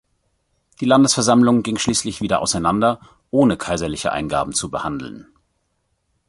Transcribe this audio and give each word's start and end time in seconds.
Die 0.79 0.85
Landesversammlung 0.85 1.61
ging 1.61 1.77
schließlich 1.77 2.21
wieder 2.21 2.41
auseinander, 2.41 2.99
ohne 3.29 3.55
kaiserliche 3.55 4.11
Eingaben 4.11 4.51
zu 4.51 4.71
behandeln. 4.71 5.27